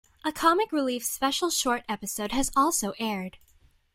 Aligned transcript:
A 0.25 0.31
Comic 0.31 0.71
Relief 0.71 1.05
special 1.05 1.51
short-episode 1.51 2.31
has 2.31 2.51
also 2.55 2.93
aired. 2.97 3.37